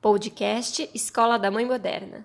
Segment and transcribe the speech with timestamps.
[0.00, 2.24] Podcast Escola da Mãe Moderna.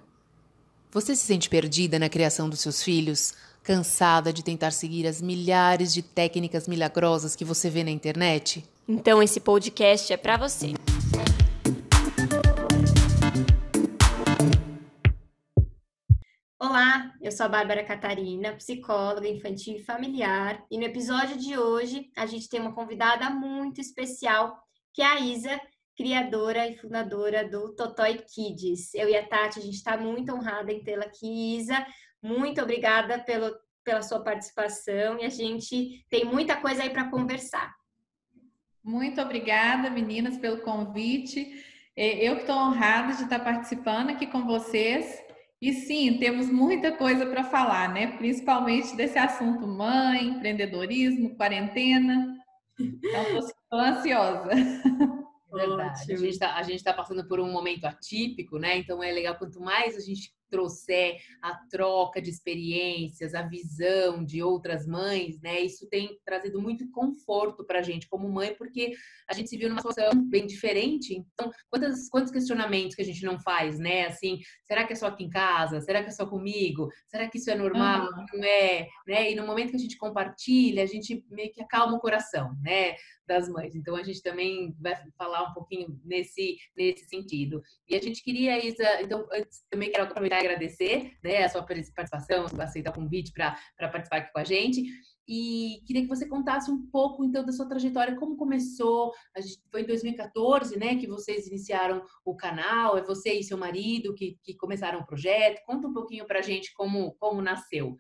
[0.92, 3.34] Você se sente perdida na criação dos seus filhos?
[3.64, 8.64] Cansada de tentar seguir as milhares de técnicas milagrosas que você vê na internet?
[8.88, 10.74] Então esse podcast é para você.
[16.72, 22.10] Olá, eu sou a Bárbara Catarina, psicóloga infantil e familiar, e no episódio de hoje
[22.16, 24.58] a gente tem uma convidada muito especial,
[24.94, 25.60] que é a Isa,
[25.98, 28.94] criadora e fundadora do Totói Kids.
[28.94, 31.58] Eu e a Tati, a gente está muito honrada em tê-la aqui.
[31.58, 31.86] Isa,
[32.24, 33.54] muito obrigada pelo,
[33.84, 37.76] pela sua participação e a gente tem muita coisa aí para conversar.
[38.82, 41.52] Muito obrigada, meninas, pelo convite.
[41.98, 45.31] É, eu que estou honrada de estar participando aqui com vocês.
[45.62, 48.18] E sim, temos muita coisa para falar, né?
[48.18, 52.36] Principalmente desse assunto mãe, empreendedorismo, quarentena.
[52.80, 54.50] Então, estou ansiosa.
[55.54, 56.14] Verdade.
[56.14, 58.78] A gente, tá, gente tá passando por um momento atípico, né?
[58.78, 64.44] Então é legal quanto mais a gente trouxer a troca de experiências, a visão de
[64.44, 65.62] outras mães, né?
[65.62, 68.92] Isso tem trazido muito conforto para a gente como mãe, porque
[69.28, 71.16] a gente se viu numa situação bem diferente.
[71.16, 74.08] Então, quantos, quantos questionamentos que a gente não faz, né?
[74.08, 75.80] Assim, será que é só aqui em casa?
[75.80, 76.90] Será que é só comigo?
[77.08, 78.10] Será que isso é normal?
[78.34, 78.88] Não é?
[79.08, 79.32] Né?
[79.32, 82.96] E no momento que a gente compartilha, a gente meio que acalma o coração, né?
[83.26, 83.74] Das mães.
[83.74, 87.62] Então, a gente também vai falar um pouquinho nesse, nesse sentido.
[87.88, 92.46] E a gente queria, Isa, então, antes, também quero aproveitar agradecer né, a sua participação,
[92.60, 94.84] aceitar o convite para participar aqui com a gente.
[95.28, 99.14] E queria que você contasse um pouco, então, da sua trajetória, como começou.
[99.38, 102.98] Gente, foi em 2014, né, que vocês iniciaram o canal.
[102.98, 105.62] É você e seu marido que, que começaram o projeto.
[105.66, 107.96] Conta um pouquinho para a gente como, como nasceu.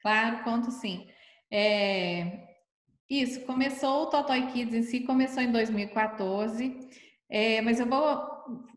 [0.00, 1.06] Claro, conto sim.
[1.52, 2.48] É...
[3.08, 6.88] Isso, começou o Totoy Kids em si, começou em 2014.
[7.30, 8.28] É, mas eu vou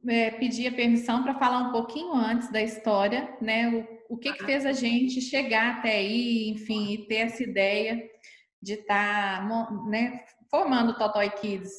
[0.08, 3.70] é, pedir a permissão para falar um pouquinho antes da história, né?
[4.10, 8.08] O, o que, que fez a gente chegar até aí, enfim, e ter essa ideia
[8.62, 11.72] de estar tá, né, formando o Totoy Kids.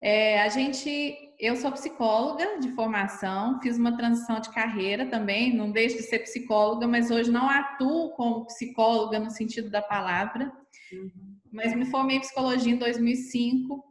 [0.00, 5.72] É, a gente, eu sou psicóloga de formação, fiz uma transição de carreira também, não
[5.72, 10.52] deixo de ser psicóloga, mas hoje não atuo como psicóloga no sentido da palavra.
[10.92, 11.38] Uhum.
[11.52, 13.84] Mas me formei em psicologia em 2005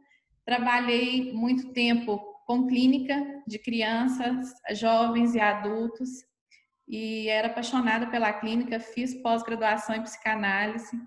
[0.48, 3.14] Trabalhei muito tempo com clínica
[3.46, 6.08] de crianças, jovens e adultos
[6.88, 10.98] e era apaixonada pela clínica, fiz pós-graduação em psicanálise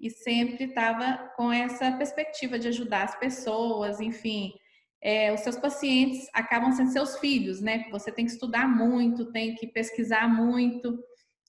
[0.00, 4.52] e sempre estava com essa perspectiva de ajudar as pessoas, enfim.
[5.00, 7.86] É, os seus pacientes acabam sendo seus filhos, né?
[7.92, 10.98] Você tem que estudar muito, tem que pesquisar muito,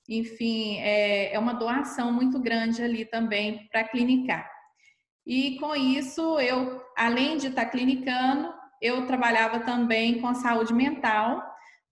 [0.07, 4.56] enfim, é, é uma doação muito grande ali também para clinicar.
[5.27, 11.43] E com isso, eu, além de estar clinicando, eu trabalhava também com a saúde mental,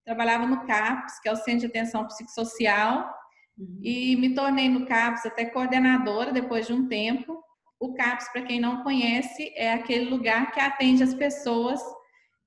[0.06, 3.12] trabalhava no CAPS, que é o Centro de Atenção Psicossocial,
[3.58, 3.78] uhum.
[3.82, 7.38] e me tornei no CAPS até coordenadora depois de um tempo.
[7.78, 11.78] O CAPS, para quem não conhece, é aquele lugar que atende as pessoas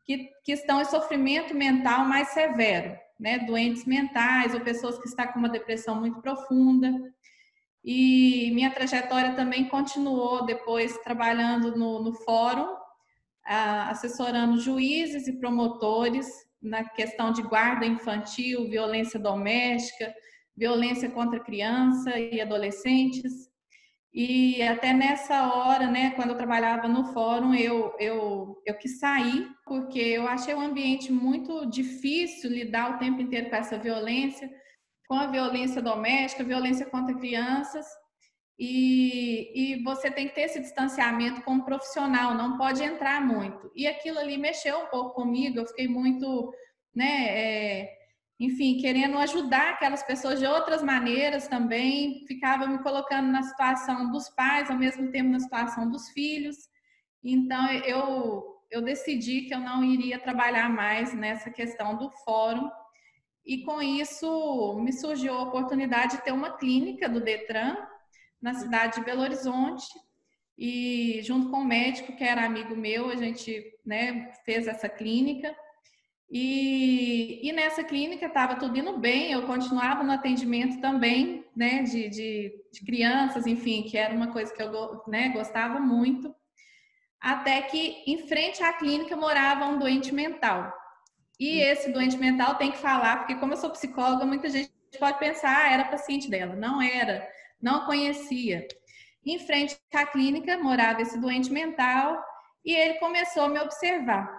[0.07, 3.37] que, que estão em sofrimento mental mais severo, né?
[3.37, 6.91] Doentes mentais ou pessoas que estão com uma depressão muito profunda.
[7.83, 12.67] E minha trajetória também continuou depois trabalhando no, no fórum,
[13.45, 16.27] assessorando juízes e promotores
[16.61, 20.13] na questão de guarda infantil, violência doméstica,
[20.55, 23.49] violência contra criança e adolescentes.
[24.13, 29.47] E até nessa hora, né, quando eu trabalhava no fórum, eu, eu, eu quis sair,
[29.65, 34.49] porque eu achei o ambiente muito difícil lidar o tempo inteiro com essa violência
[35.09, 37.83] com a violência doméstica, violência contra crianças,
[38.59, 43.71] e, e você tem que ter esse distanciamento como profissional, não pode entrar muito.
[43.75, 46.53] E aquilo ali mexeu um pouco comigo, eu fiquei muito,
[46.93, 47.89] né, é,
[48.39, 54.29] enfim, querendo ajudar aquelas pessoas de outras maneiras também, ficava me colocando na situação dos
[54.29, 56.55] pais, ao mesmo tempo na situação dos filhos.
[57.23, 62.69] Então, eu, eu decidi que eu não iria trabalhar mais nessa questão do fórum,
[63.49, 67.75] e com isso me surgiu a oportunidade de ter uma clínica do Detran
[68.39, 69.87] na cidade de Belo Horizonte.
[70.55, 75.51] E junto com o médico que era amigo meu, a gente né, fez essa clínica.
[76.29, 82.07] E, e nessa clínica estava tudo indo bem, eu continuava no atendimento também, né, de,
[82.07, 86.31] de, de crianças, enfim, que era uma coisa que eu né, gostava muito.
[87.19, 90.71] Até que em frente à clínica morava um doente mental.
[91.39, 95.17] E esse doente mental tem que falar, porque como eu sou psicóloga, muita gente pode
[95.19, 96.55] pensar, ah, era paciente dela.
[96.55, 97.25] Não era,
[97.61, 98.67] não conhecia.
[99.25, 102.21] Em frente à clínica morava esse doente mental
[102.65, 104.37] e ele começou a me observar.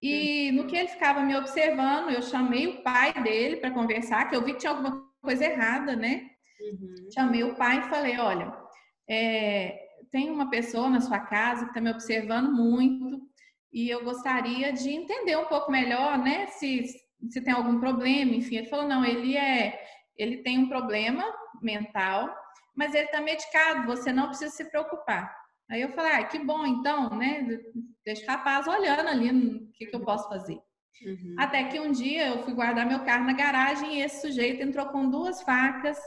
[0.00, 4.36] E no que ele ficava me observando, eu chamei o pai dele para conversar, que
[4.36, 6.30] eu vi que tinha alguma coisa errada, né?
[6.60, 7.10] Uhum.
[7.12, 8.52] Chamei o pai e falei: olha,
[9.08, 9.78] é,
[10.12, 13.20] tem uma pessoa na sua casa que está me observando muito
[13.76, 16.46] e eu gostaria de entender um pouco melhor, né?
[16.46, 16.82] Se,
[17.28, 18.56] se tem algum problema, enfim.
[18.56, 19.78] Ele falou: não, ele é,
[20.16, 21.22] ele tem um problema
[21.60, 22.34] mental,
[22.74, 25.30] mas ele está medicado, você não precisa se preocupar.
[25.70, 27.46] Aí eu falei, ah, que bom, então, né?
[28.02, 30.58] Deixa o rapaz olhando ali o que, que eu posso fazer.
[31.04, 31.36] Uhum.
[31.38, 34.86] Até que um dia eu fui guardar meu carro na garagem e esse sujeito entrou
[34.86, 35.98] com duas facas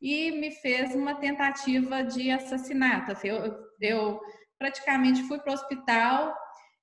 [0.00, 3.12] e me fez uma tentativa de assassinato.
[3.26, 4.20] Eu, eu
[4.58, 6.34] praticamente fui para o hospital,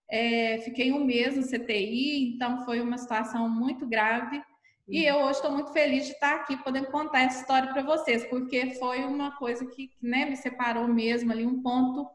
[0.09, 4.41] é, fiquei um mês no CTI, então foi uma situação muito grave.
[4.87, 8.23] E eu hoje estou muito feliz de estar aqui podendo contar essa história para vocês,
[8.25, 12.09] porque foi uma coisa que né, me separou mesmo ali, um ponto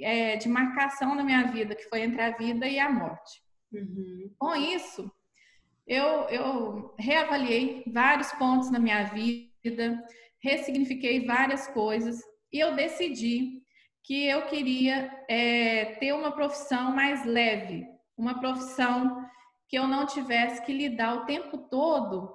[0.00, 3.42] é, de marcação na minha vida, que foi entre a vida e a morte.
[3.72, 4.30] Uhum.
[4.38, 5.10] Com isso,
[5.84, 10.04] eu, eu reavaliei vários pontos na minha vida,
[10.40, 12.20] ressignifiquei várias coisas
[12.52, 13.62] e eu decidi
[14.06, 17.84] que eu queria é, ter uma profissão mais leve,
[18.16, 19.26] uma profissão
[19.68, 22.32] que eu não tivesse que lidar o tempo todo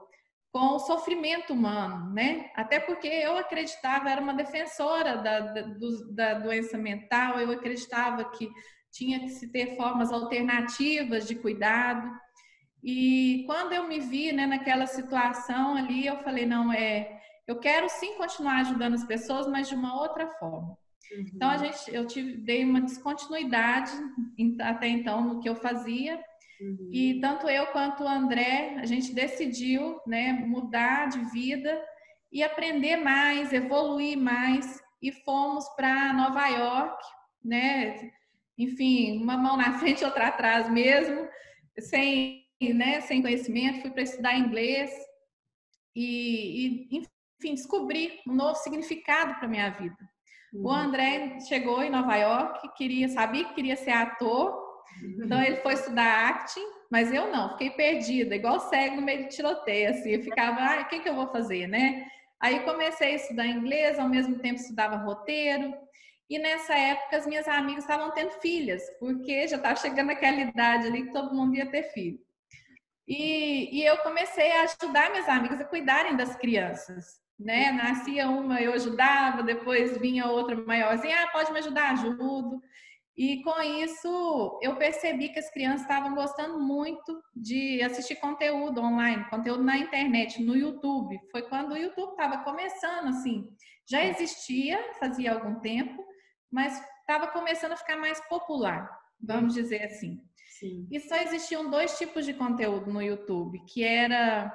[0.52, 2.52] com o sofrimento humano, né?
[2.56, 5.62] Até porque eu acreditava, era uma defensora da, da,
[6.12, 8.52] da doença mental, eu acreditava que
[8.92, 12.12] tinha que se ter formas alternativas de cuidado.
[12.84, 17.88] E quando eu me vi né, naquela situação ali, eu falei, não, é, eu quero
[17.88, 20.78] sim continuar ajudando as pessoas, mas de uma outra forma.
[21.12, 21.26] Uhum.
[21.36, 23.92] Então a gente, eu tive, dei uma descontinuidade
[24.62, 26.20] até então no que eu fazia
[26.62, 26.90] Uhum.
[26.92, 31.84] E tanto eu quanto o André, a gente decidiu né, mudar de vida
[32.32, 34.80] e aprender mais, evoluir mais.
[35.02, 37.04] E fomos para Nova York,
[37.44, 38.12] né?
[38.56, 41.28] Enfim, uma mão na frente, outra atrás mesmo,
[41.80, 43.82] sem, né, sem conhecimento.
[43.82, 44.92] Fui para estudar inglês
[45.96, 49.98] e, e, enfim, descobri um novo significado para minha vida.
[50.54, 54.62] O André chegou em Nova York, queria, sabia que queria ser ator,
[55.24, 59.36] então ele foi estudar acting, mas eu não, fiquei perdida, igual cego no meio de
[59.36, 62.06] tiroteio, assim, eu ficava, ah, o que, que eu vou fazer, né?
[62.40, 65.74] Aí comecei a estudar inglês, ao mesmo tempo estudava roteiro,
[66.30, 70.88] e nessa época as minhas amigas estavam tendo filhas, porque já estava chegando aquela idade
[70.88, 72.20] ali que todo mundo ia ter filho.
[73.08, 77.72] E, e eu comecei a ajudar minhas amigas a cuidarem das crianças, né?
[77.72, 82.62] Nascia uma, eu ajudava, depois vinha outra maiorzinha, ah, pode me ajudar, ajudo.
[83.18, 89.30] E com isso, eu percebi que as crianças estavam gostando muito de assistir conteúdo online,
[89.30, 91.20] conteúdo na internet, no YouTube.
[91.30, 93.50] Foi quando o YouTube estava começando, assim.
[93.88, 96.04] Já existia, fazia algum tempo,
[96.50, 98.90] mas estava começando a ficar mais popular,
[99.20, 100.22] vamos dizer assim.
[100.58, 100.88] Sim.
[100.90, 104.50] E só existiam dois tipos de conteúdo no YouTube, que era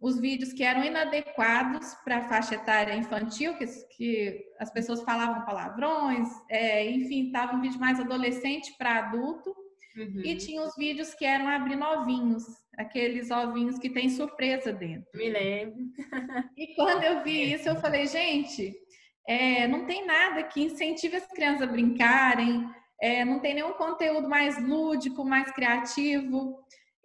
[0.00, 3.66] os vídeos que eram inadequados para a faixa etária infantil, que,
[3.96, 9.54] que as pessoas falavam palavrões, é, enfim, estava um vídeo mais adolescente para adulto.
[9.96, 10.22] Uhum.
[10.24, 12.44] E tinha os vídeos que eram abrindo ovinhos,
[12.76, 15.08] aqueles ovinhos que tem surpresa dentro.
[15.14, 15.78] Me lembro.
[16.56, 18.74] E quando eu vi isso, eu falei, gente,
[19.26, 22.68] é, não tem nada que incentive as crianças a brincarem,
[23.00, 26.58] é, não tem nenhum conteúdo mais lúdico, mais criativo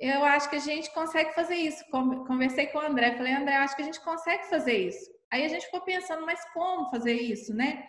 [0.03, 1.83] eu acho que a gente consegue fazer isso.
[1.89, 5.11] Conversei com o André, falei, André, acho que a gente consegue fazer isso.
[5.31, 7.85] Aí a gente ficou pensando, mas como fazer isso, né?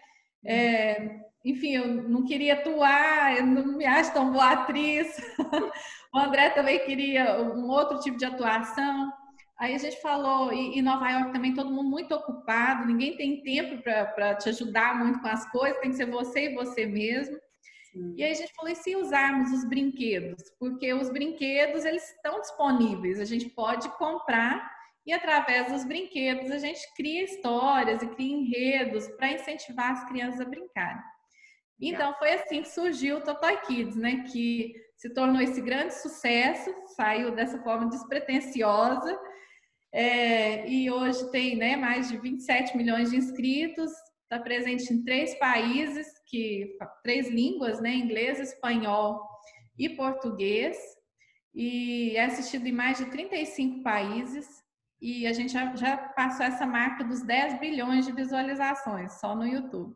[0.47, 5.17] É, enfim, eu não queria atuar, eu não me acho tão boa atriz.
[6.15, 9.13] o André também queria um outro tipo de atuação.
[9.59, 13.83] Aí a gente falou, e, Nova York também todo mundo muito ocupado, ninguém tem tempo
[13.83, 17.37] para te ajudar muito com as coisas, tem que ser você e você mesmo.
[18.17, 20.43] E aí a gente falou, e se usarmos os brinquedos?
[20.59, 24.73] Porque os brinquedos, eles estão disponíveis, a gente pode comprar
[25.07, 30.41] e através dos brinquedos a gente cria histórias e cria enredos para incentivar as crianças
[30.41, 31.03] a brincarem.
[31.81, 34.25] Então foi assim que surgiu o Totoy Kids, né?
[34.33, 39.19] Que se tornou esse grande sucesso, saiu dessa forma despretensiosa
[39.95, 45.39] é, e hoje tem né, mais de 27 milhões de inscritos, está presente em três
[45.39, 47.95] países, que três línguas, né?
[47.95, 49.23] Inglês, espanhol
[49.79, 50.77] e português.
[51.55, 54.65] E é assistido em mais de 35 países.
[55.01, 59.47] E a gente já, já passou essa marca dos 10 bilhões de visualizações só no
[59.47, 59.95] YouTube.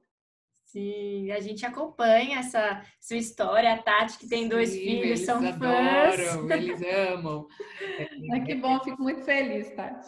[0.65, 5.39] Sim, a gente acompanha essa sua história, a Tati, que tem Sim, dois filhos, são
[5.39, 6.51] adoram, fãs.
[6.53, 7.47] Eles amam.
[8.33, 10.07] É, que bom, fico muito feliz, Tati.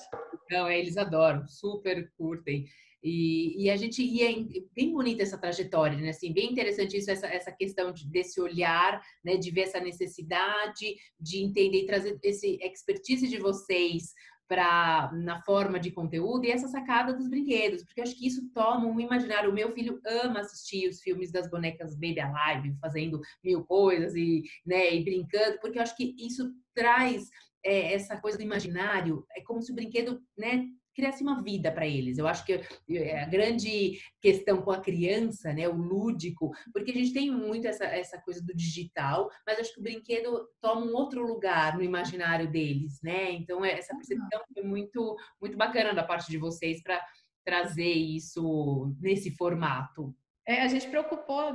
[0.51, 2.67] Não, é, eles adoram, super curtem.
[3.02, 6.11] E, e, a gente é bem bonita essa trajetória, né?
[6.11, 9.37] Assim, bem interessante isso, essa, essa questão de, desse olhar, né?
[9.37, 14.12] De ver essa necessidade, de entender e trazer esse expertise de vocês
[14.50, 18.85] para na forma de conteúdo e essa sacada dos brinquedos, porque acho que isso toma
[18.85, 19.49] um imaginário.
[19.49, 24.42] O meu filho ama assistir os filmes das bonecas Baby Alive, fazendo mil coisas e,
[24.66, 27.28] né, e brincando, porque eu acho que isso traz
[27.64, 29.25] é, essa coisa do imaginário.
[29.37, 32.18] É como se o brinquedo, né, criasse uma vida para eles.
[32.18, 36.94] Eu acho que é a grande questão com a criança, né, o lúdico, porque a
[36.94, 40.94] gente tem muito essa, essa coisa do digital, mas acho que o brinquedo toma um
[40.94, 43.32] outro lugar no imaginário deles, né?
[43.32, 47.00] Então é, essa percepção foi muito muito bacana da parte de vocês para
[47.44, 50.14] trazer isso nesse formato.
[50.47, 51.52] É, a gente preocupou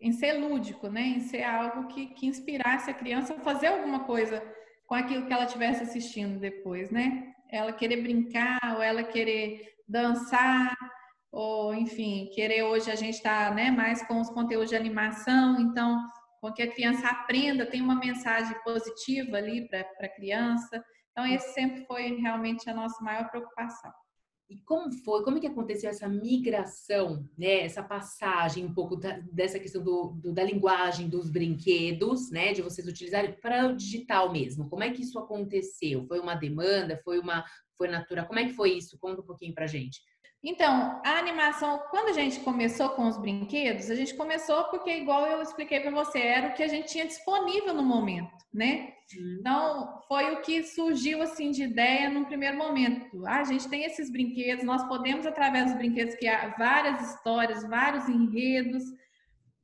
[0.00, 1.02] em ser lúdico, né?
[1.02, 4.42] Em ser algo que, que inspirasse a criança a fazer alguma coisa
[4.86, 7.34] com aquilo que ela estivesse assistindo depois, né?
[7.50, 10.76] Ela querer brincar, ou ela querer dançar,
[11.30, 16.02] ou enfim, querer hoje a gente está né, mais com os conteúdos de animação, então
[16.40, 20.82] com que a criança aprenda, tem uma mensagem positiva ali para a criança.
[21.10, 23.92] Então, esse sempre foi realmente a nossa maior preocupação.
[24.48, 27.60] E como foi, como é que aconteceu essa migração, né?
[27.60, 32.54] Essa passagem um pouco da, dessa questão do, do, da linguagem dos brinquedos, né?
[32.54, 34.68] De vocês utilizarem para o digital mesmo.
[34.70, 36.06] Como é que isso aconteceu?
[36.06, 36.98] Foi uma demanda?
[37.04, 37.44] Foi uma
[37.76, 38.26] foi natural?
[38.26, 38.98] Como é que foi isso?
[38.98, 40.00] Conta um pouquinho para gente.
[40.42, 45.26] Então, a animação, quando a gente começou com os brinquedos, a gente começou porque, igual
[45.26, 48.92] eu expliquei para você, era o que a gente tinha disponível no momento, né?
[49.16, 49.36] Uhum.
[49.40, 53.26] Então, foi o que surgiu assim de ideia num primeiro momento.
[53.26, 58.08] Ah, a gente tem esses brinquedos, nós podemos, através dos brinquedos, criar várias histórias, vários
[58.08, 58.84] enredos,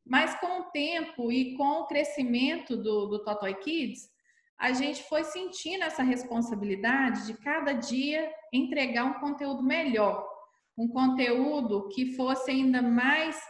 [0.04, 4.12] mas com o tempo e com o crescimento do, do Totoy Kids,
[4.58, 10.33] a gente foi sentindo essa responsabilidade de cada dia entregar um conteúdo melhor
[10.76, 13.40] um conteúdo que fosse ainda mais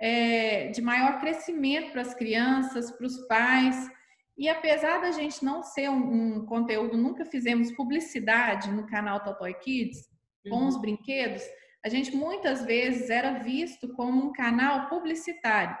[0.00, 3.90] é, de maior crescimento para as crianças, para os pais.
[4.38, 9.54] E apesar da gente não ser um, um, conteúdo, nunca fizemos publicidade no canal Totoy
[9.54, 10.08] Kids
[10.48, 10.68] com uhum.
[10.68, 11.42] os brinquedos,
[11.84, 15.76] a gente muitas vezes era visto como um canal publicitário.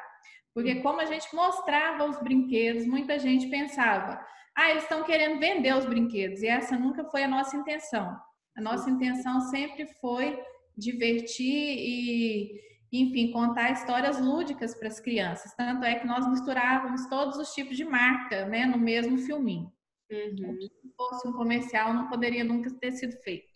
[0.54, 0.82] Porque uhum.
[0.82, 4.20] como a gente mostrava os brinquedos, muita gente pensava,
[4.56, 6.42] ah, eles estão querendo vender os brinquedos.
[6.42, 8.14] E essa nunca foi a nossa intenção.
[8.56, 10.38] A nossa intenção sempre foi
[10.80, 12.60] divertir e,
[12.92, 15.54] enfim, contar histórias lúdicas para as crianças.
[15.54, 19.70] Tanto é que nós misturávamos todos os tipos de marca, né, no mesmo filminho.
[20.10, 20.60] Uhum.
[20.60, 23.48] Se fosse um comercial, não poderia nunca ter sido feito.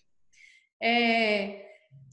[0.80, 1.64] É,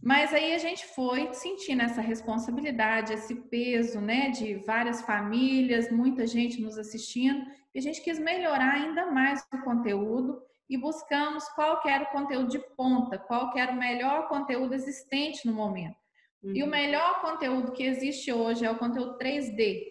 [0.02, 6.26] mas aí a gente foi sentindo essa responsabilidade, esse peso, né, de várias famílias, muita
[6.26, 10.42] gente nos assistindo, e a gente quis melhorar ainda mais o conteúdo
[10.72, 15.54] e buscamos qual era o conteúdo de ponta, qual era o melhor conteúdo existente no
[15.54, 15.98] momento.
[16.42, 16.56] Uhum.
[16.56, 16.72] E o uhum.
[16.72, 19.84] melhor conteúdo que existe hoje é o conteúdo 3D,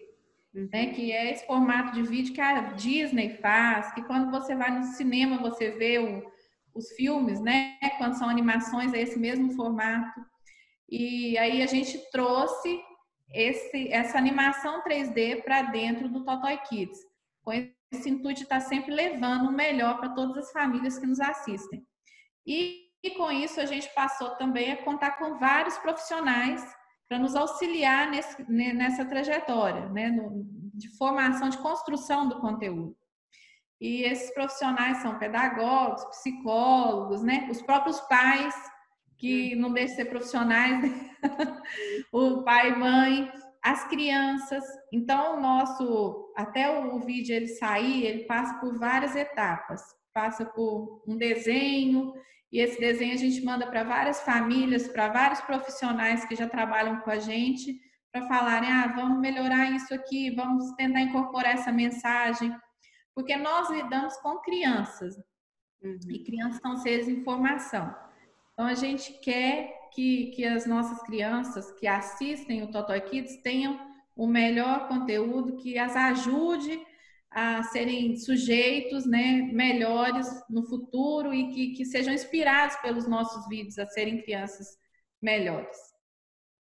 [0.55, 0.67] uhum.
[0.73, 4.71] né, que é esse formato de vídeo que a Disney faz, que quando você vai
[4.71, 6.23] no cinema você vê o,
[6.73, 10.19] os filmes, né, quando são animações é esse mesmo formato.
[10.89, 12.81] E aí a gente trouxe
[13.31, 16.99] esse, essa animação 3D para dentro do Totoy Kids,
[17.43, 17.53] com
[17.91, 21.85] esse intuito de estar sempre levando o melhor para todas as famílias que nos assistem.
[22.45, 26.63] E, e, com isso a gente passou também a contar com vários profissionais
[27.07, 32.95] para nos auxiliar nesse, nessa trajetória, né, no, de formação, de construção do conteúdo.
[33.79, 38.55] E esses profissionais são pedagogos, psicólogos, né, os próprios pais
[39.17, 41.11] que não deixam de ser profissionais, né?
[42.11, 43.31] o pai e mãe,
[43.63, 44.63] as crianças.
[44.91, 49.81] Então, o nosso, até o vídeo ele sair, ele passa por várias etapas.
[50.13, 52.13] Passa por um desenho,
[52.51, 56.99] e esse desenho a gente manda para várias famílias, para vários profissionais que já trabalham
[56.99, 57.79] com a gente,
[58.11, 62.53] para falarem: ah, vamos melhorar isso aqui, vamos tentar incorporar essa mensagem.
[63.15, 65.15] Porque nós lidamos com crianças,
[65.81, 65.97] uhum.
[66.09, 67.93] e crianças são seres em formação.
[68.53, 73.79] Então, a gente quer que, que as nossas crianças que assistem o Totoy Kids tenham
[74.15, 76.79] o melhor conteúdo que as ajude
[77.29, 83.79] a serem sujeitos né, melhores no futuro e que, que sejam inspirados pelos nossos vídeos
[83.79, 84.67] a serem crianças
[85.21, 85.77] melhores.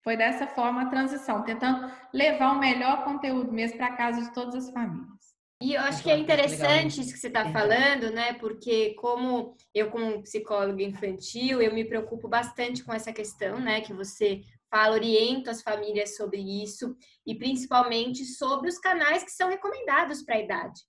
[0.01, 4.55] Foi dessa forma a transição, tentando levar o melhor conteúdo mesmo para casa de todas
[4.55, 5.32] as famílias.
[5.63, 8.33] E eu acho que é interessante isso que você está falando, né?
[8.33, 13.79] Porque como eu, como psicóloga infantil, eu me preocupo bastante com essa questão, né?
[13.79, 19.47] Que você fala, oriento as famílias sobre isso e principalmente sobre os canais que são
[19.47, 20.81] recomendados para a idade.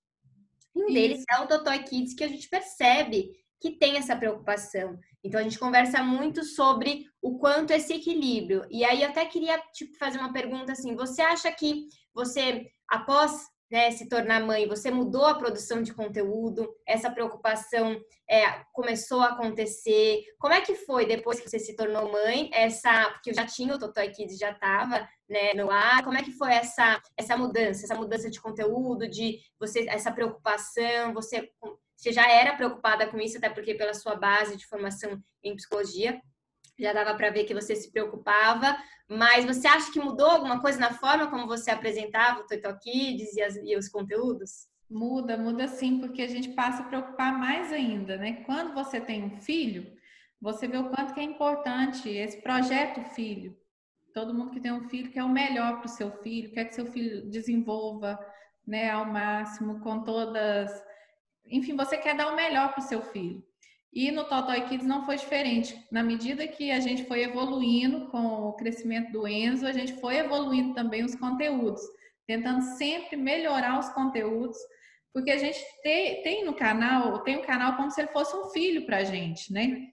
[0.75, 4.99] Um deles é o Totoy Kids, que a gente percebe que tem essa preocupação.
[5.23, 8.66] Então a gente conversa muito sobre o quanto esse equilíbrio.
[8.69, 13.54] E aí eu até queria tipo, fazer uma pergunta assim: você acha que você, após
[13.75, 18.00] né, se tornar mãe, você mudou a produção de conteúdo, essa preocupação
[18.31, 20.23] é, começou a acontecer.
[20.38, 22.49] Como é que foi depois que você se tornou mãe?
[22.52, 26.04] Essa, porque já tinha o Totoy Kids, já estava né, no ar.
[26.04, 31.12] Como é que foi essa essa mudança, essa mudança de conteúdo, de você essa preocupação?
[31.12, 31.50] Você
[31.97, 36.21] você já era preocupada com isso, até porque pela sua base de formação em psicologia,
[36.78, 38.76] já dava para ver que você se preocupava,
[39.09, 43.35] mas você acha que mudou alguma coisa na forma como você apresentava o Toito Kids
[43.35, 44.66] e, as, e os conteúdos?
[44.90, 48.45] Muda, muda sim, porque a gente passa a preocupar mais ainda, né?
[48.45, 49.93] Quando você tem um filho,
[50.40, 53.57] você vê o quanto que é importante esse projeto filho.
[54.12, 56.75] Todo mundo que tem um filho quer o melhor para o seu filho, quer que
[56.75, 58.19] seu filho desenvolva
[58.66, 60.71] né, ao máximo, com todas.
[61.47, 63.45] Enfim, você quer dar o melhor para o seu filho.
[63.95, 65.79] E no Totoy Kids não foi diferente.
[65.89, 70.17] Na medida que a gente foi evoluindo com o crescimento do Enzo, a gente foi
[70.17, 71.81] evoluindo também os conteúdos,
[72.27, 74.59] tentando sempre melhorar os conteúdos,
[75.13, 78.51] porque a gente tem, tem no canal, tem o canal como se ele fosse um
[78.51, 79.87] filho para a gente, né?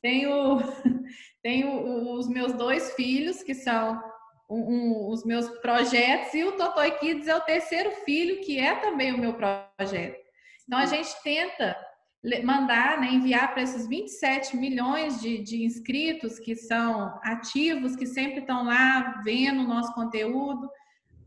[0.00, 0.58] Tenho,
[1.42, 4.02] tenho os meus dois filhos, que são
[4.48, 8.76] um, um, os meus projetos, e o Totoy Kids é o terceiro filho, que é
[8.76, 10.18] também o meu projeto.
[10.66, 11.76] Então a gente tenta
[12.44, 18.40] mandar, né, enviar para esses 27 milhões de, de inscritos que são ativos, que sempre
[18.40, 20.70] estão lá vendo o nosso conteúdo,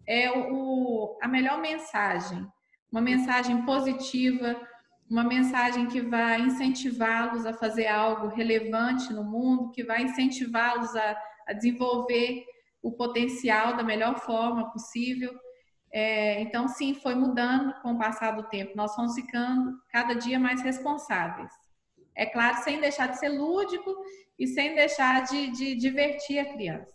[0.07, 2.47] é o, a melhor mensagem,
[2.91, 4.55] uma mensagem positiva,
[5.09, 11.17] uma mensagem que vai incentivá-los a fazer algo relevante no mundo, que vai incentivá-los a,
[11.47, 12.43] a desenvolver
[12.81, 15.33] o potencial da melhor forma possível.
[15.97, 18.75] É, então, sim, foi mudando com o passar do tempo.
[18.75, 21.49] Nós fomos ficando cada dia mais responsáveis.
[22.13, 23.95] É claro, sem deixar de ser lúdico
[24.37, 26.93] e sem deixar de, de divertir a criança.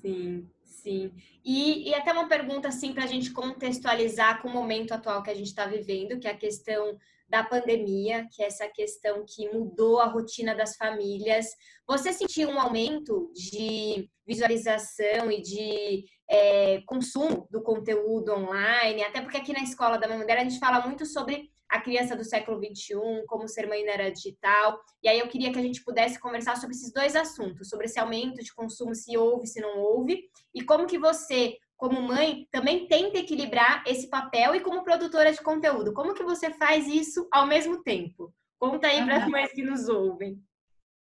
[0.00, 1.12] Sim, sim.
[1.44, 5.30] E, e até uma pergunta assim para a gente contextualizar com o momento atual que
[5.30, 6.96] a gente está vivendo, que é a questão
[7.28, 11.46] da pandemia, que é essa questão que mudou a rotina das famílias.
[11.86, 19.36] Você sentiu um aumento de visualização e de é, consumo do conteúdo online, até porque
[19.36, 22.58] aqui na escola da Mãe Mulher a gente fala muito sobre a criança do século
[22.58, 24.80] XXI, como ser mãe na era digital.
[25.02, 27.98] E aí eu queria que a gente pudesse conversar sobre esses dois assuntos, sobre esse
[27.98, 32.86] aumento de consumo, se houve, se não houve, e como que você, como mãe, também
[32.86, 35.92] tenta equilibrar esse papel e como produtora de conteúdo.
[35.92, 38.32] Como que você faz isso ao mesmo tempo?
[38.58, 40.40] Conta aí para as mães que nos ouvem.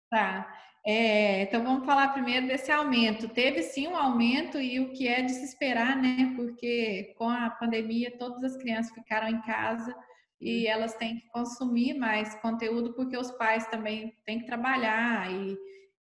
[0.09, 0.51] Tá.
[0.85, 3.27] É, então vamos falar primeiro desse aumento.
[3.29, 6.33] Teve sim um aumento e o que é de se esperar, né?
[6.35, 9.95] Porque com a pandemia todas as crianças ficaram em casa
[10.39, 10.71] e uhum.
[10.71, 15.57] elas têm que consumir mais conteúdo porque os pais também têm que trabalhar e,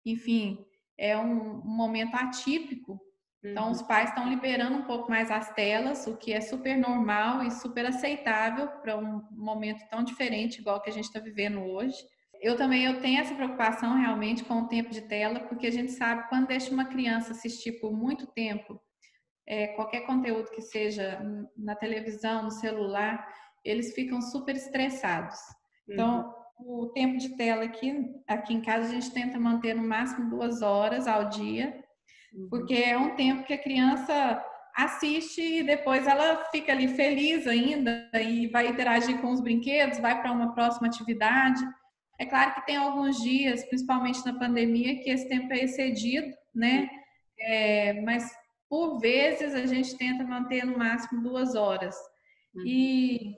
[0.05, 0.59] enfim,
[0.99, 3.01] é um, um momento atípico.
[3.43, 3.87] Então os uhum.
[3.87, 7.87] pais estão liberando um pouco mais as telas, o que é super normal e super
[7.87, 11.97] aceitável para um momento tão diferente igual que a gente está vivendo hoje.
[12.47, 15.91] Eu também eu tenho essa preocupação realmente com o tempo de tela, porque a gente
[15.91, 18.81] sabe quando deixa uma criança assistir por muito tempo
[19.45, 21.21] é, qualquer conteúdo que seja
[21.57, 23.27] na televisão, no celular,
[23.65, 25.37] eles ficam super estressados.
[25.89, 26.85] Então, uhum.
[26.85, 30.63] o tempo de tela aqui, aqui em casa a gente tenta manter no máximo duas
[30.63, 31.77] horas ao dia,
[32.33, 32.49] uhum.
[32.49, 34.41] porque é um tempo que a criança
[34.77, 40.23] assiste e depois ela fica ali feliz ainda e vai interagir com os brinquedos, vai
[40.23, 41.61] para uma próxima atividade.
[42.19, 46.89] É claro que tem alguns dias, principalmente na pandemia, que esse tempo é excedido, né?
[47.39, 48.31] É, mas
[48.69, 51.95] por vezes a gente tenta manter no máximo duas horas.
[52.55, 52.63] Uhum.
[52.67, 53.35] E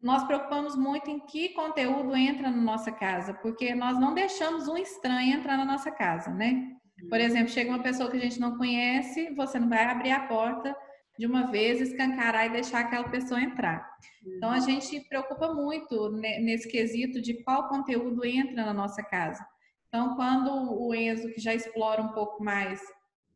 [0.00, 4.76] nós preocupamos muito em que conteúdo entra na nossa casa, porque nós não deixamos um
[4.76, 6.76] estranho entrar na nossa casa, né?
[7.08, 7.24] Por uhum.
[7.24, 10.76] exemplo, chega uma pessoa que a gente não conhece, você não vai abrir a porta
[11.18, 13.88] de uma vez, escancarar e deixar aquela pessoa entrar.
[14.24, 14.60] Então, a uhum.
[14.60, 19.44] gente preocupa muito nesse quesito de qual conteúdo entra na nossa casa.
[19.88, 22.80] Então, quando o Enzo, que já explora um pouco mais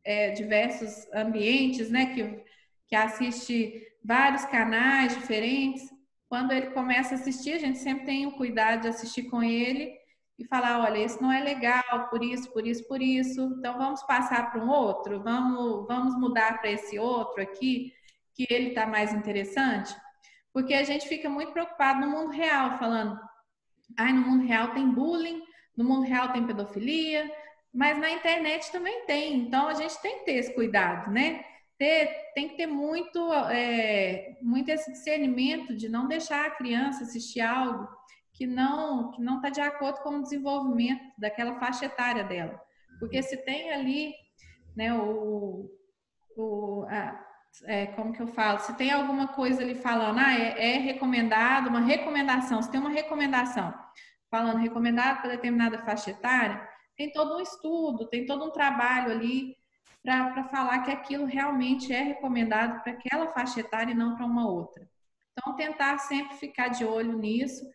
[0.03, 2.43] é, diversos ambientes, né, que,
[2.87, 5.87] que assiste vários canais diferentes,
[6.27, 9.96] quando ele começa a assistir, a gente sempre tem o cuidado de assistir com ele
[10.37, 13.55] e falar, olha, esse não é legal, por isso, por isso, por isso.
[13.57, 17.91] Então vamos passar para um outro, vamos, vamos mudar para esse outro aqui,
[18.35, 19.95] que ele está mais interessante.
[20.53, 23.19] Porque a gente fica muito preocupado no mundo real, falando,
[23.97, 25.41] ai, no mundo real tem bullying,
[25.75, 27.31] no mundo real tem pedofilia,
[27.73, 29.35] mas na internet também tem.
[29.35, 31.43] Então a gente tem que ter esse cuidado, né?
[31.79, 37.41] Ter, tem que ter muito, é, muito esse discernimento de não deixar a criança assistir
[37.41, 37.87] algo
[38.37, 42.61] que não que não está de acordo com o desenvolvimento daquela faixa etária dela.
[42.99, 44.13] Porque se tem ali,
[44.75, 45.69] né, o,
[46.35, 47.25] o a,
[47.65, 51.67] é, como que eu falo, se tem alguma coisa ali falando, ah, é, é recomendado,
[51.67, 53.73] uma recomendação, se tem uma recomendação
[54.29, 59.55] falando recomendado para determinada faixa etária, tem todo um estudo, tem todo um trabalho ali
[60.03, 64.47] para falar que aquilo realmente é recomendado para aquela faixa etária e não para uma
[64.47, 64.87] outra.
[65.31, 67.65] Então, tentar sempre ficar de olho nisso,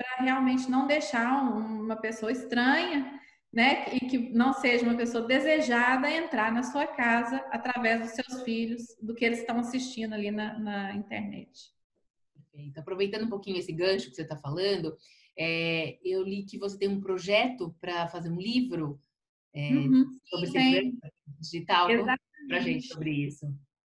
[0.00, 3.20] para realmente não deixar uma pessoa estranha,
[3.52, 8.42] né, e que não seja uma pessoa desejada entrar na sua casa através dos seus
[8.42, 11.50] filhos, do que eles estão assistindo ali na, na internet.
[12.32, 12.80] Perfeito.
[12.80, 14.96] Aproveitando um pouquinho esse gancho que você está falando,
[15.38, 18.98] é, eu li que você tem um projeto para fazer um livro
[19.52, 21.88] é, uhum, sobre segurança digital.
[22.48, 23.46] Para gente sobre isso.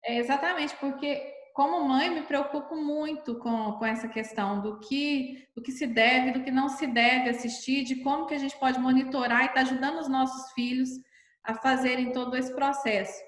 [0.05, 5.63] É, exatamente, porque como mãe, me preocupo muito com, com essa questão do que, do
[5.63, 8.79] que se deve, do que não se deve assistir, de como que a gente pode
[8.79, 10.91] monitorar e estar tá ajudando os nossos filhos
[11.43, 13.19] a fazerem todo esse processo.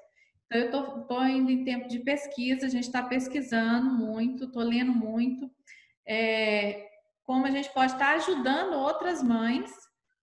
[0.52, 4.92] Então, eu estou indo em tempo de pesquisa, a gente está pesquisando muito, estou lendo
[4.92, 5.50] muito,
[6.06, 6.86] é,
[7.24, 9.72] como a gente pode estar tá ajudando outras mães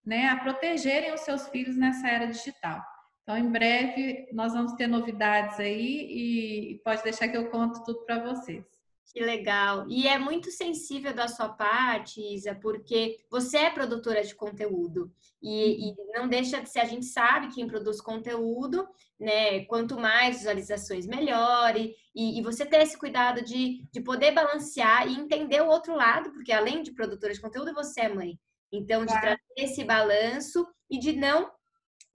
[0.05, 2.85] né, a protegerem os seus filhos nessa era digital.
[3.25, 8.05] Então, em breve, nós vamos ter novidades aí e pode deixar que eu conto tudo
[8.05, 8.63] para vocês.
[9.11, 9.87] Que legal.
[9.89, 15.11] E é muito sensível da sua parte, Isa, porque você é produtora de conteúdo.
[15.41, 18.87] E, e, não deixa de ser, a gente sabe quem produz conteúdo,
[19.19, 19.65] né?
[19.65, 21.75] Quanto mais visualizações, melhor.
[21.75, 26.31] E, e, você ter esse cuidado de, de poder balancear e entender o outro lado,
[26.31, 28.39] porque além de produtora de conteúdo, você é mãe.
[28.71, 31.49] Então, de trazer esse balanço e de não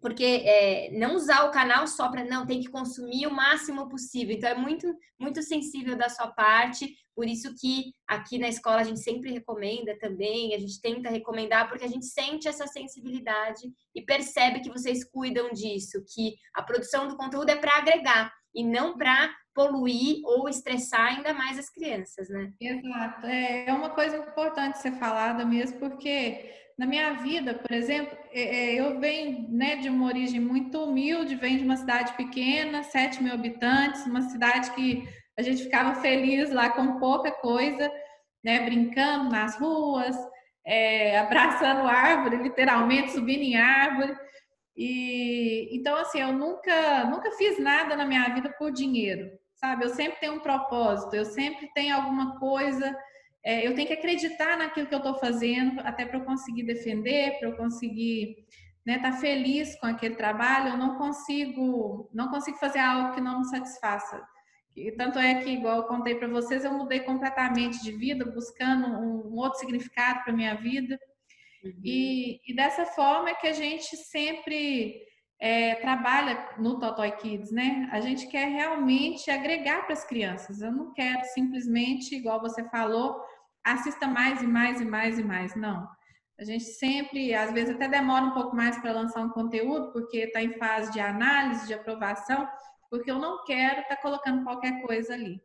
[0.00, 4.34] porque é, não usar o canal só para não tem que consumir o máximo possível.
[4.34, 8.84] Então é muito muito sensível da sua parte, por isso que aqui na escola a
[8.84, 13.60] gente sempre recomenda também, a gente tenta recomendar porque a gente sente essa sensibilidade
[13.94, 18.64] e percebe que vocês cuidam disso, que a produção do conteúdo é para agregar e
[18.64, 22.52] não para poluir ou estressar ainda mais as crianças, né?
[22.60, 23.26] Exato.
[23.26, 28.40] É, é uma coisa importante ser falada mesmo, porque na minha vida, por exemplo, é,
[28.40, 33.22] é, eu venho né, de uma origem muito humilde, venho de uma cidade pequena, 7
[33.22, 35.06] mil habitantes, uma cidade que
[35.38, 37.92] a gente ficava feliz lá com pouca coisa,
[38.42, 40.16] né, brincando nas ruas,
[40.64, 44.16] é, abraçando árvore, literalmente subindo em árvore.
[44.74, 49.84] E então assim, eu nunca nunca fiz nada na minha vida por dinheiro, sabe?
[49.84, 52.96] Eu sempre tenho um propósito, eu sempre tenho alguma coisa
[53.44, 57.38] é, eu tenho que acreditar naquilo que eu estou fazendo, até para eu conseguir defender,
[57.38, 58.36] para eu conseguir
[58.86, 60.70] estar né, tá feliz com aquele trabalho.
[60.70, 64.22] Eu não consigo, não consigo fazer algo que não me satisfaça.
[64.76, 68.86] E tanto é que, igual eu contei para vocês, eu mudei completamente de vida, buscando
[68.86, 70.98] um, um outro significado para minha vida.
[71.64, 71.80] Uhum.
[71.84, 75.02] E, e, dessa forma é que a gente sempre
[75.38, 77.88] é, trabalha no Totoy Kids, né?
[77.90, 80.60] A gente quer realmente agregar para as crianças.
[80.60, 83.20] Eu não quero simplesmente, igual você falou,
[83.64, 85.54] assista mais e mais e mais e mais.
[85.54, 85.88] Não.
[86.38, 90.18] A gente sempre, às vezes até demora um pouco mais para lançar um conteúdo, porque
[90.18, 92.48] está em fase de análise, de aprovação,
[92.90, 95.40] porque eu não quero estar tá colocando qualquer coisa ali.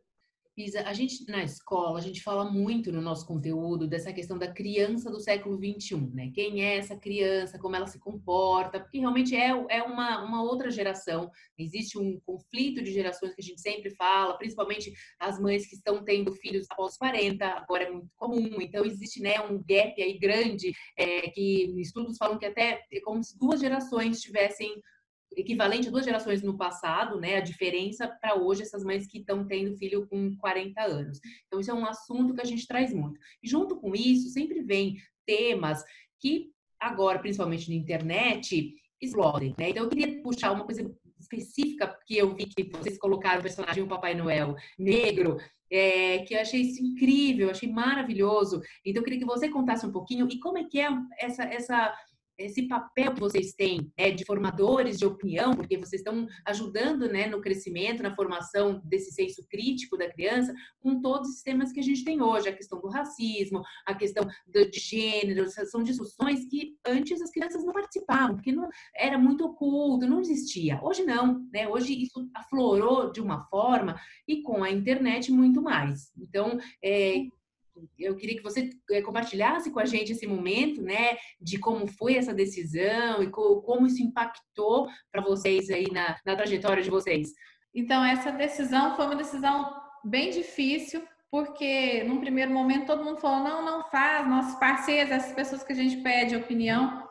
[0.56, 4.50] Isa, a gente na escola, a gente fala muito no nosso conteúdo dessa questão da
[4.50, 6.30] criança do século XXI, né?
[6.34, 10.70] Quem é essa criança, como ela se comporta, porque realmente é, é uma, uma outra
[10.70, 11.30] geração.
[11.58, 16.02] Existe um conflito de gerações que a gente sempre fala, principalmente as mães que estão
[16.02, 18.58] tendo filhos após 40, agora é muito comum.
[18.58, 23.22] Então, existe né, um gap aí grande, é, que estudos falam que até é como
[23.22, 24.74] se duas gerações tivessem
[25.36, 27.36] equivalente a duas gerações no passado, né?
[27.36, 31.20] A diferença para hoje, essas mães que estão tendo filho com 40 anos.
[31.46, 33.18] Então, isso é um assunto que a gente traz muito.
[33.42, 35.82] E junto com isso, sempre vem temas
[36.18, 39.70] que agora, principalmente na internet, explodem, né?
[39.70, 43.82] Então, eu queria puxar uma coisa específica, que eu vi que vocês colocaram o personagem
[43.82, 45.38] o Papai Noel negro,
[45.70, 48.62] é, que eu achei isso incrível, achei maravilhoso.
[48.84, 51.94] Então, eu queria que você contasse um pouquinho e como é que é essa, essa
[52.38, 57.26] esse papel que vocês têm é, de formadores de opinião, porque vocês estão ajudando né,
[57.26, 61.82] no crescimento, na formação desse senso crítico da criança, com todos os temas que a
[61.82, 66.76] gente tem hoje, a questão do racismo, a questão do, de gênero, são discussões que
[66.86, 70.80] antes as crianças não participavam, porque não, era muito oculto, não existia.
[70.82, 71.68] Hoje não, né?
[71.68, 76.12] Hoje isso aflorou de uma forma e com a internet muito mais.
[76.16, 77.26] Então, é,
[77.98, 82.16] eu queria que você eh, compartilhasse com a gente esse momento, né, de como foi
[82.16, 87.32] essa decisão e como isso impactou para vocês aí na, na trajetória de vocês.
[87.74, 89.70] Então, essa decisão foi uma decisão
[90.04, 95.32] bem difícil, porque num primeiro momento todo mundo falou: não, não faz, nossos parceiros, essas
[95.34, 97.06] pessoas que a gente pede opinião,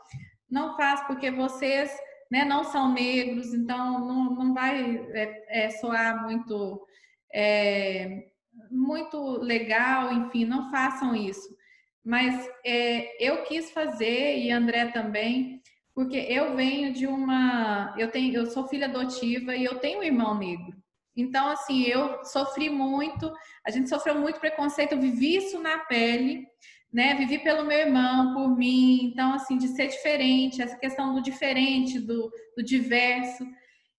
[0.50, 1.96] não faz, porque vocês
[2.32, 6.86] né, não são negros, então não, não vai é, é, soar muito,
[7.34, 8.28] é,
[8.72, 11.56] muito legal, enfim, não façam isso.
[12.04, 15.62] Mas é, eu quis fazer, e André também,
[15.94, 17.96] porque eu venho de uma.
[17.98, 20.76] Eu, tenho, eu sou filha adotiva e eu tenho um irmão negro.
[21.16, 23.32] Então, assim, eu sofri muito,
[23.66, 26.46] a gente sofreu muito preconceito, eu vivi isso na pele,
[26.92, 27.16] né?
[27.16, 32.00] Vivi pelo meu irmão, por mim, então, assim, de ser diferente, essa questão do diferente,
[32.00, 33.48] do, do diverso.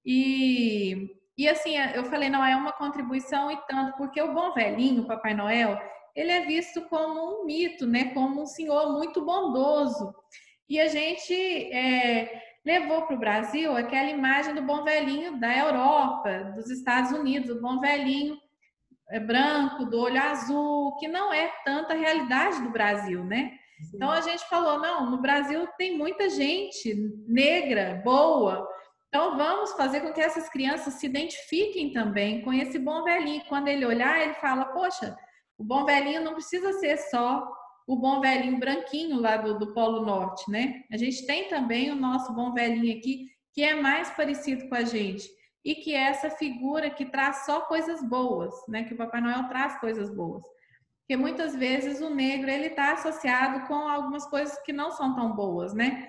[0.05, 5.03] E, e, assim, eu falei, não, é uma contribuição e tanto, porque o bom velhinho,
[5.03, 5.79] o Papai Noel,
[6.15, 8.07] ele é visto como um mito, né?
[8.15, 10.15] Como um senhor muito bondoso.
[10.69, 11.35] E a gente
[11.73, 17.51] é, levou para o Brasil aquela imagem do bom velhinho da Europa, dos Estados Unidos,
[17.51, 18.39] o bom velhinho
[19.11, 23.53] é, branco, do olho azul, que não é tanta realidade do Brasil, né?
[23.83, 23.97] Sim.
[23.97, 26.95] Então a gente falou: não, no Brasil tem muita gente
[27.29, 28.67] negra, boa.
[29.17, 33.43] Então vamos fazer com que essas crianças se identifiquem também com esse bom velhinho.
[33.49, 35.17] Quando ele olhar, ele fala: poxa,
[35.57, 37.51] o bom velhinho não precisa ser só
[37.87, 40.83] o bom velhinho branquinho lá do, do Polo Norte, né?
[40.93, 44.85] A gente tem também o nosso bom velhinho aqui, que é mais parecido com a
[44.85, 45.27] gente
[45.65, 48.85] e que é essa figura que traz só coisas boas, né?
[48.85, 50.45] Que o Papai Noel traz coisas boas.
[51.01, 55.35] Porque muitas vezes o negro ele está associado com algumas coisas que não são tão
[55.35, 56.07] boas, né?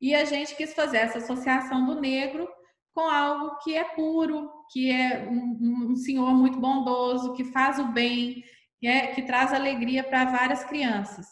[0.00, 2.48] E a gente quis fazer essa associação do negro
[2.94, 7.88] com algo que é puro, que é um, um senhor muito bondoso, que faz o
[7.88, 8.42] bem,
[8.78, 11.26] que, é, que traz alegria para várias crianças.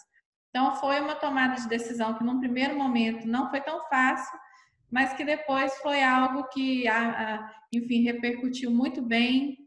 [0.51, 4.39] Então, foi uma tomada de decisão que, num primeiro momento, não foi tão fácil,
[4.91, 6.85] mas que depois foi algo que,
[7.73, 9.59] enfim, repercutiu muito bem.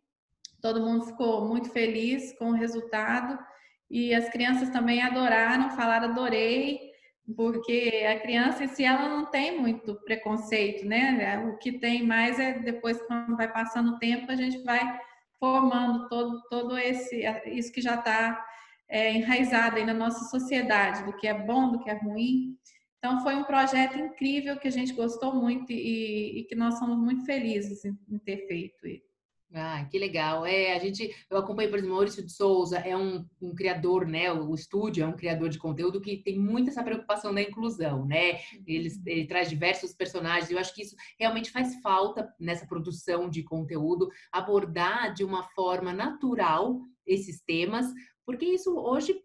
[0.62, 3.38] Todo mundo ficou muito feliz com o resultado
[3.90, 6.87] e as crianças também adoraram, falaram adorei,
[7.36, 11.40] porque a criança si ela não tem muito preconceito, né?
[11.48, 15.00] O que tem mais é depois quando vai passando o tempo a gente vai
[15.40, 18.46] formando todo, todo esse isso que já está
[18.90, 22.58] é, enraizado aí na nossa sociedade, do que é bom, do que é ruim.
[22.98, 26.98] Então foi um projeto incrível que a gente gostou muito e, e que nós somos
[26.98, 29.04] muito felizes em, em ter feito ele.
[29.54, 30.46] Ah, que legal.
[30.46, 34.32] É, a gente, eu acompanho, por exemplo, Maurício de Souza, é um, um, criador, né?
[34.32, 38.40] O estúdio é um criador de conteúdo que tem muito essa preocupação da inclusão, né?
[38.66, 39.04] Ele, uhum.
[39.06, 40.52] ele traz diversos personagens.
[40.52, 45.94] Eu acho que isso realmente faz falta nessa produção de conteúdo, abordar de uma forma
[45.94, 47.86] natural esses temas,
[48.26, 49.16] porque isso hoje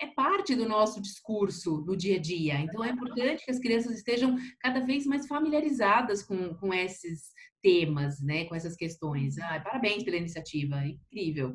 [0.00, 2.60] é parte do nosso discurso no dia a dia.
[2.60, 8.20] Então, é importante que as crianças estejam cada vez mais familiarizadas com, com esses temas,
[8.20, 9.38] né, com essas questões.
[9.38, 11.54] Ah, parabéns pela iniciativa, incrível.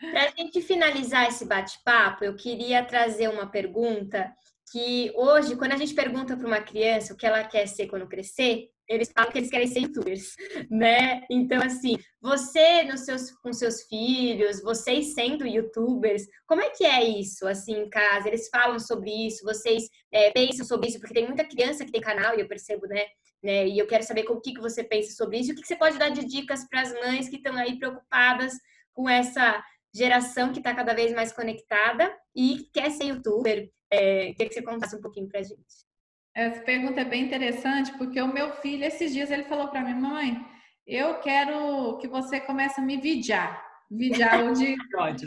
[0.00, 4.34] Para a gente finalizar esse bate-papo, eu queria trazer uma pergunta
[4.72, 8.08] que hoje, quando a gente pergunta para uma criança o que ela quer ser quando
[8.08, 10.34] crescer, eles falam que eles querem ser youtubers,
[10.68, 11.22] né?
[11.30, 17.04] Então, assim, você nos seus, com seus filhos, vocês sendo youtubers, como é que é
[17.04, 18.26] isso, assim, em casa?
[18.26, 20.98] Eles falam sobre isso, vocês é, pensam sobre isso?
[20.98, 23.06] Porque tem muita criança que tem canal, e eu percebo, né?
[23.40, 23.68] né?
[23.68, 25.76] E eu quero saber o que, que você pensa sobre isso, o que, que você
[25.76, 28.54] pode dar de dicas para as mães que estão aí preocupadas
[28.92, 29.62] com essa
[29.94, 33.70] geração que está cada vez mais conectada e quer ser youtuber.
[33.88, 35.89] É, queria que você contasse um pouquinho para a gente.
[36.34, 39.94] Essa pergunta é bem interessante, porque o meu filho, esses dias, ele falou para mim,
[39.94, 40.44] mãe,
[40.86, 43.64] eu quero que você comece a me vidiar.
[43.90, 44.76] Vidiar o de...
[44.92, 45.26] Pode,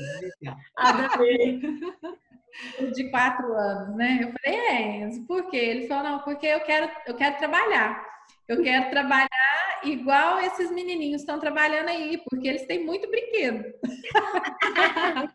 [0.77, 1.61] Adorei.
[2.79, 4.19] o de quatro anos, né?
[4.21, 5.57] Eu falei, é, por quê?
[5.57, 8.13] Ele falou, não, porque eu quero, eu quero trabalhar.
[8.47, 13.63] Eu quero trabalhar igual esses menininhos estão trabalhando aí, porque eles têm muito brinquedo.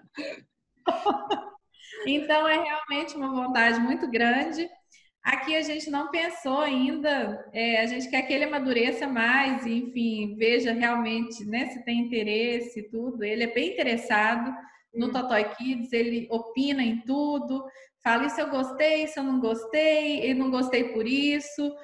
[2.06, 4.68] então, é realmente uma vontade muito grande.
[5.22, 9.74] Aqui a gente não pensou ainda, é, a gente quer que ele amadureça mais, e,
[9.74, 13.22] enfim, veja realmente né, se tem interesse e tudo.
[13.22, 14.54] Ele é bem interessado
[14.94, 15.12] no hum.
[15.12, 17.64] Totoy Kids, ele opina em tudo,
[18.02, 21.74] fala isso eu gostei, isso eu não gostei, eu não gostei por isso,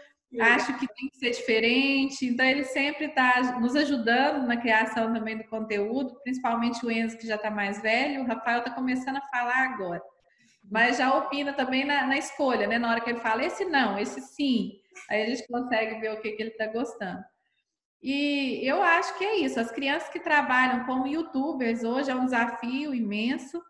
[0.40, 2.26] acho que tem que ser diferente.
[2.26, 7.26] Então, ele sempre está nos ajudando na criação também do conteúdo, principalmente o Enzo, que
[7.26, 10.02] já está mais velho, o Rafael está começando a falar agora.
[10.70, 12.78] Mas já opina também na, na, escolha, né?
[12.78, 14.80] Na hora que ele fala, esse não, esse sim.
[15.10, 17.22] Aí a gente consegue ver o que, que ele está gostando.
[18.02, 19.58] E eu acho que é isso.
[19.58, 23.62] As crianças que trabalham como youtubers hoje é um desafio imenso,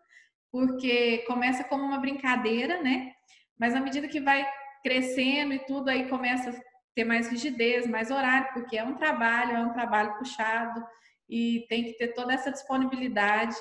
[0.51, 3.13] porque começa como uma brincadeira, né?
[3.57, 4.45] Mas à medida que vai
[4.83, 6.53] crescendo e tudo, aí começa a
[6.93, 10.85] ter mais rigidez, mais horário, porque é um trabalho, é um trabalho puxado
[11.29, 13.55] e tem que ter toda essa disponibilidade.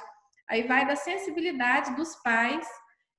[0.48, 2.68] Aí vai da sensibilidade dos pais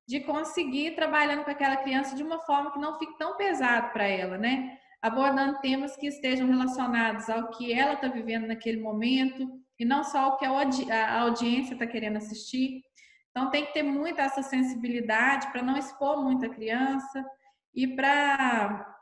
[0.08, 4.08] de conseguir trabalhando com aquela criança de uma forma que não fique tão pesado para
[4.08, 4.78] ela, né?
[5.06, 10.30] abordando temas que estejam relacionados ao que ela está vivendo naquele momento e não só
[10.30, 12.82] o que a audiência está querendo assistir.
[13.30, 17.24] Então, tem que ter muita essa sensibilidade para não expor muito a criança
[17.72, 18.98] e para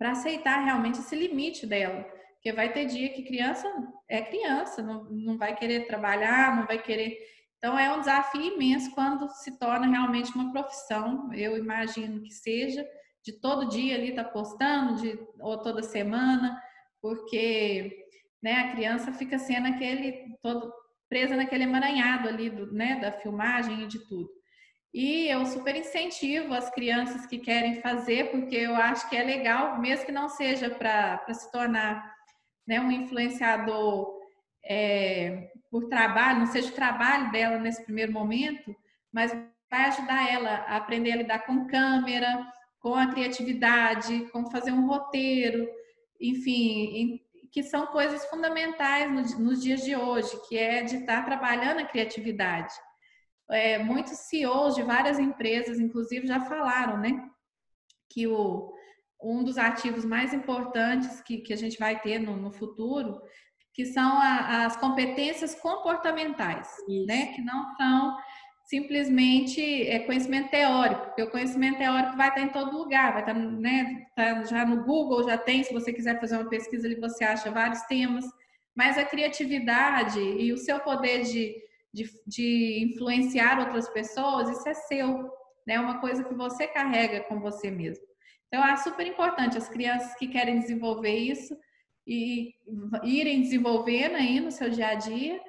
[0.00, 2.04] aceitar realmente esse limite dela.
[2.34, 3.68] Porque vai ter dia que criança
[4.08, 7.18] é criança, não, não vai querer trabalhar, não vai querer.
[7.62, 12.84] Então, é um desafio imenso quando se torna realmente uma profissão, eu imagino que seja
[13.24, 16.60] de todo dia ali tá postando, de, ou toda semana,
[17.00, 18.04] porque
[18.42, 20.72] né, a criança fica sendo aquele todo
[21.08, 24.28] presa naquele emaranhado ali do, né, da filmagem e de tudo.
[24.92, 29.80] E eu super incentivo as crianças que querem fazer, porque eu acho que é legal,
[29.80, 32.12] mesmo que não seja para se tornar
[32.66, 34.18] né, um influenciador
[34.64, 38.76] é, por trabalho, não seja o trabalho dela nesse primeiro momento,
[39.10, 39.32] mas
[39.70, 42.46] vai ajudar ela a aprender a lidar com câmera,
[42.78, 45.66] com a criatividade, com fazer um roteiro,
[46.20, 47.18] enfim,
[47.50, 52.74] que são coisas fundamentais nos dias de hoje, que é de estar trabalhando a criatividade.
[53.50, 57.28] É, muitos CEOs de várias empresas, inclusive, já falaram, né,
[58.10, 58.74] que o,
[59.22, 63.22] um dos ativos mais importantes que, que a gente vai ter no, no futuro,
[63.74, 67.06] que são a, as competências comportamentais, Isso.
[67.06, 68.16] né, que não são
[68.64, 73.34] simplesmente é conhecimento teórico, porque o conhecimento teórico vai estar em todo lugar, vai estar
[73.34, 77.24] né, tá já no Google, já tem, se você quiser fazer uma pesquisa ali, você
[77.24, 78.24] acha vários temas,
[78.74, 81.54] mas a criatividade e o seu poder de,
[81.92, 85.30] de, de influenciar outras pessoas, isso é seu,
[85.66, 85.74] né?
[85.74, 88.04] É uma coisa que você carrega com você mesmo.
[88.48, 91.56] Então, é super importante as crianças que querem desenvolver isso
[92.06, 92.54] e
[93.04, 95.40] irem desenvolvendo aí no seu dia a dia,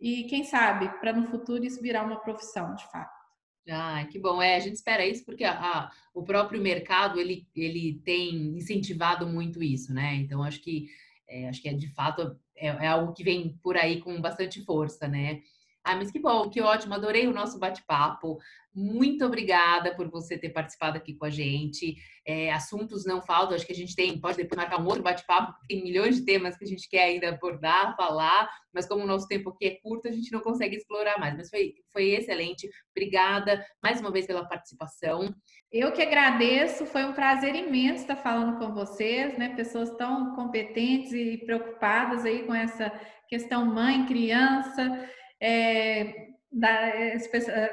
[0.00, 3.22] e quem sabe, para no futuro isso virar uma profissão, de fato.
[3.70, 4.42] Ah, que bom.
[4.42, 9.26] É, a gente espera isso porque a, a, o próprio mercado ele, ele tem incentivado
[9.26, 10.16] muito isso, né?
[10.16, 10.88] Então acho que
[11.28, 14.64] é, acho que é de fato é, é, algo que vem por aí com bastante
[14.64, 15.40] força, né?
[15.84, 18.38] Ah, mas que bom, que ótimo, adorei o nosso bate-papo.
[18.74, 21.96] Muito obrigada por você ter participado aqui com a gente.
[22.24, 25.52] É, assuntos não faltam, acho que a gente tem, pode depois marcar um outro bate-papo,
[25.52, 29.06] porque tem milhões de temas que a gente quer ainda abordar, falar, mas como o
[29.06, 31.36] nosso tempo aqui é curto, a gente não consegue explorar mais.
[31.36, 32.70] Mas foi, foi excelente.
[32.96, 35.34] Obrigada mais uma vez pela participação.
[35.70, 39.54] Eu que agradeço, foi um prazer imenso estar falando com vocês, né?
[39.56, 42.90] Pessoas tão competentes e preocupadas aí com essa
[43.28, 45.08] questão mãe, criança
[45.42, 46.70] é, da,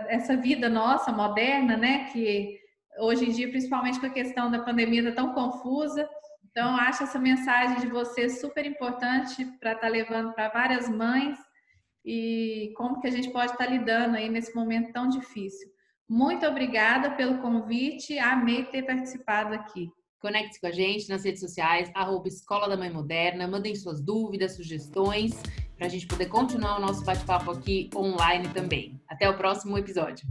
[0.09, 2.05] essa vida nossa moderna, né?
[2.05, 2.57] Que
[2.97, 6.09] hoje em dia, principalmente com a questão da pandemia, está tão confusa.
[6.49, 11.37] Então, acho essa mensagem de vocês super importante para estar tá levando para várias mães
[12.03, 15.69] e como que a gente pode estar tá lidando aí nesse momento tão difícil.
[16.09, 19.87] Muito obrigada pelo convite, amei ter participado aqui.
[20.19, 24.55] Conecte-se com a gente nas redes sociais, arroba Escola da Mãe Moderna, mandem suas dúvidas,
[24.55, 25.39] sugestões
[25.79, 28.99] para a gente poder continuar o nosso bate-papo aqui online também.
[29.07, 30.27] Até o próximo episódio.